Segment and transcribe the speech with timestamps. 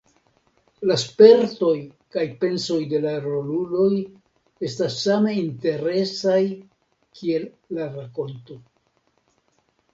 [0.91, 1.73] La spertoj
[2.15, 3.91] kaj pensoj de la roluloj
[4.69, 6.41] estas same interesaj
[7.21, 7.49] kiel
[7.81, 8.63] la rakonto.